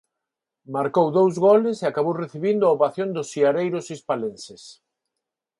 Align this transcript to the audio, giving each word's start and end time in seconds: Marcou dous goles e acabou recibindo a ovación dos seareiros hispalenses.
Marcou 0.77 1.07
dous 1.17 1.33
goles 1.45 1.77
e 1.81 1.85
acabou 1.87 2.15
recibindo 2.23 2.63
a 2.65 2.73
ovación 2.75 3.09
dos 3.15 3.29
seareiros 3.33 3.85
hispalenses. 3.93 4.63